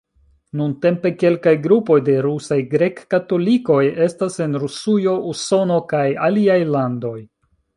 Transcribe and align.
Nuntempe 0.59 1.09
kelkaj 1.23 1.51
grupoj 1.65 1.97
de 2.07 2.15
rusaj 2.27 2.57
grek-katolikoj 2.73 3.83
estas 4.09 4.39
en 4.47 4.57
Rusujo, 4.67 5.15
Usono 5.35 5.81
kaj 5.93 6.05
aliaj 6.31 6.61
landoj. 6.79 7.17